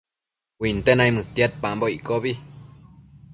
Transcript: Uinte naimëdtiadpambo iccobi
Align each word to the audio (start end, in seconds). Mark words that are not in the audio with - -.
Uinte 0.61 0.91
naimëdtiadpambo 0.95 1.85
iccobi 1.97 2.33